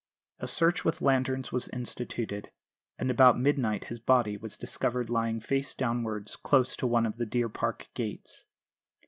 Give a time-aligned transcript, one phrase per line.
[0.39, 2.49] A search with lanterns was instituted,
[2.97, 7.25] and about midnight his body was discovered lying face downwards close to one of the
[7.27, 8.45] deer park gates.